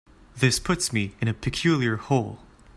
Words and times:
This 0.35 0.57
puts 0.57 0.91
me 0.91 1.13
in 1.21 1.27
a 1.27 1.33
peculiar 1.35 1.97
hole. 1.97 2.39